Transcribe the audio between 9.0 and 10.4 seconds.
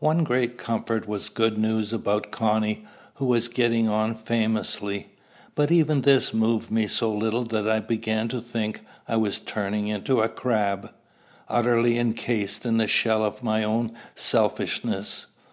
I was turning into a